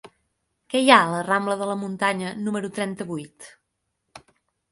Què 0.73 0.79
hi 0.83 0.87
ha 0.93 0.95
a 1.01 1.11
la 1.15 1.19
rambla 1.27 1.57
de 1.59 1.67
la 1.71 1.75
Muntanya 1.81 2.31
número 2.47 2.71
trenta-vuit? 2.79 3.51